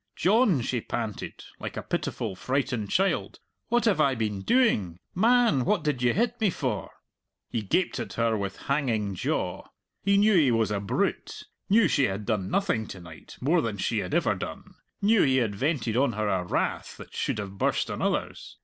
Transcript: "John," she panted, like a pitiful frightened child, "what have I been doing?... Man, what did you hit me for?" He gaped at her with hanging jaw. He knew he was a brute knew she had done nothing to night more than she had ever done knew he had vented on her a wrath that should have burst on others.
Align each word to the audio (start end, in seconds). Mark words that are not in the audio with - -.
"John," 0.15 0.61
she 0.61 0.81
panted, 0.81 1.43
like 1.59 1.77
a 1.77 1.83
pitiful 1.83 2.35
frightened 2.35 2.89
child, 2.89 3.39
"what 3.67 3.85
have 3.85 4.01
I 4.01 4.15
been 4.15 4.41
doing?... 4.41 4.97
Man, 5.13 5.63
what 5.63 5.83
did 5.83 6.01
you 6.01 6.11
hit 6.13 6.41
me 6.41 6.49
for?" 6.49 6.89
He 7.51 7.61
gaped 7.61 7.99
at 7.99 8.13
her 8.13 8.35
with 8.35 8.63
hanging 8.63 9.13
jaw. 9.13 9.65
He 10.03 10.17
knew 10.17 10.33
he 10.35 10.49
was 10.49 10.71
a 10.71 10.79
brute 10.79 11.43
knew 11.69 11.87
she 11.87 12.05
had 12.05 12.25
done 12.25 12.49
nothing 12.49 12.87
to 12.87 12.99
night 12.99 13.37
more 13.41 13.61
than 13.61 13.77
she 13.77 13.99
had 13.99 14.15
ever 14.15 14.33
done 14.33 14.73
knew 15.03 15.21
he 15.21 15.37
had 15.37 15.53
vented 15.53 15.95
on 15.95 16.13
her 16.13 16.27
a 16.27 16.45
wrath 16.45 16.97
that 16.97 17.13
should 17.13 17.37
have 17.37 17.59
burst 17.59 17.91
on 17.91 18.01
others. 18.01 18.57